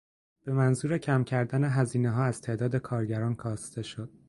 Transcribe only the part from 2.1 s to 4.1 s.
از تعداد کارگران کاسته شد.